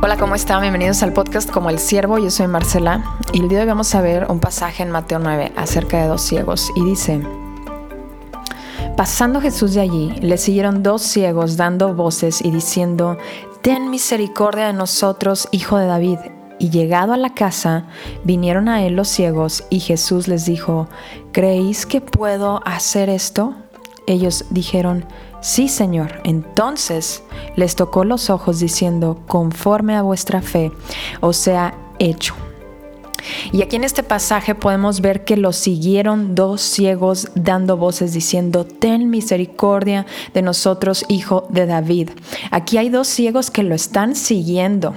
[0.00, 0.62] Hola, ¿cómo están?
[0.62, 2.18] Bienvenidos al podcast Como el Siervo.
[2.18, 5.18] Yo soy Marcela y el día de hoy vamos a ver un pasaje en Mateo
[5.18, 7.20] 9 acerca de dos ciegos y dice,
[8.96, 13.18] Pasando Jesús de allí, le siguieron dos ciegos dando voces y diciendo,
[13.62, 16.18] Ten misericordia de nosotros, hijo de David.
[16.60, 17.86] Y llegado a la casa,
[18.24, 20.88] vinieron a él los ciegos y Jesús les dijo,
[21.32, 23.54] ¿creéis que puedo hacer esto?
[24.06, 25.04] Ellos dijeron,
[25.40, 26.20] Sí, Señor.
[26.24, 27.22] Entonces
[27.56, 30.72] les tocó los ojos diciendo, conforme a vuestra fe,
[31.20, 32.34] o sea, hecho.
[33.52, 38.64] Y aquí en este pasaje podemos ver que lo siguieron dos ciegos dando voces diciendo,
[38.64, 42.10] ten misericordia de nosotros, hijo de David.
[42.50, 44.94] Aquí hay dos ciegos que lo están siguiendo.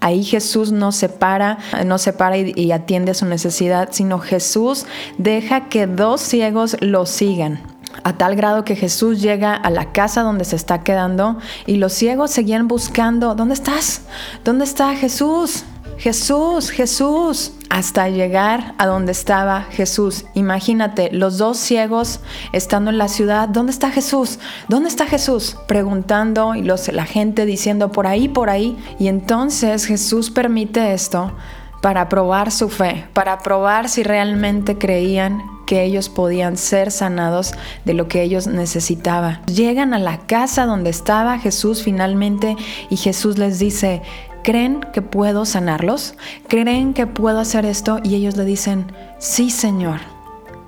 [0.00, 4.18] Ahí Jesús no se para, no se para y, y atiende a su necesidad, sino
[4.18, 4.86] Jesús
[5.18, 7.73] deja que dos ciegos lo sigan
[8.04, 11.92] a tal grado que Jesús llega a la casa donde se está quedando y los
[11.92, 14.02] ciegos seguían buscando, ¿dónde estás?
[14.44, 15.64] ¿Dónde está Jesús?
[15.96, 20.24] Jesús, Jesús, hasta llegar a donde estaba Jesús.
[20.34, 22.20] Imagínate, los dos ciegos
[22.52, 24.38] estando en la ciudad, ¿dónde está Jesús?
[24.68, 25.56] ¿Dónde está Jesús?
[25.66, 28.76] Preguntando y los, la gente diciendo por ahí, por ahí.
[28.98, 31.32] Y entonces Jesús permite esto
[31.80, 37.52] para probar su fe, para probar si realmente creían que ellos podían ser sanados
[37.84, 39.44] de lo que ellos necesitaban.
[39.46, 42.56] Llegan a la casa donde estaba Jesús finalmente
[42.90, 44.00] y Jesús les dice,
[44.44, 46.14] ¿creen que puedo sanarlos?
[46.46, 47.98] ¿Creen que puedo hacer esto?
[48.04, 50.13] Y ellos le dicen, sí Señor.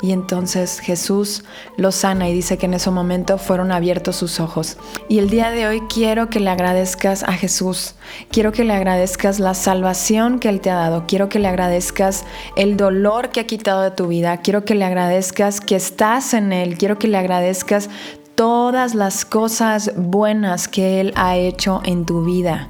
[0.00, 1.44] Y entonces Jesús
[1.76, 4.76] los sana y dice que en ese momento fueron abiertos sus ojos.
[5.08, 7.94] Y el día de hoy quiero que le agradezcas a Jesús.
[8.30, 11.04] Quiero que le agradezcas la salvación que Él te ha dado.
[11.08, 12.24] Quiero que le agradezcas
[12.56, 14.36] el dolor que ha quitado de tu vida.
[14.38, 16.78] Quiero que le agradezcas que estás en Él.
[16.78, 17.90] Quiero que le agradezcas
[18.36, 22.68] todas las cosas buenas que Él ha hecho en tu vida.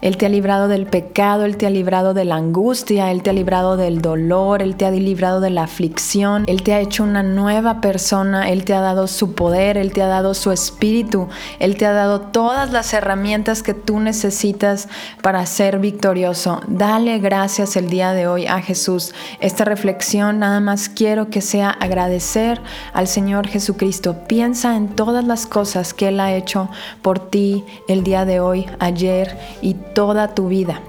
[0.00, 3.30] Él te ha librado del pecado, Él te ha librado de la angustia, Él te
[3.30, 7.02] ha librado del dolor, Él te ha librado de la aflicción, Él te ha hecho
[7.02, 11.28] una nueva persona, Él te ha dado su poder, Él te ha dado su espíritu,
[11.58, 14.88] Él te ha dado todas las herramientas que tú necesitas
[15.22, 16.60] para ser victorioso.
[16.66, 19.14] Dale gracias el día de hoy a Jesús.
[19.40, 22.60] Esta reflexión nada más quiero que sea agradecer
[22.92, 24.16] al Señor Jesucristo.
[24.28, 26.68] Piensa en todas las cosas que Él ha hecho
[27.02, 30.82] por ti el día de hoy, ayer y toda tu vida.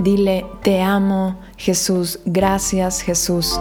[0.00, 3.58] Dile, te amo Jesús, gracias Jesús.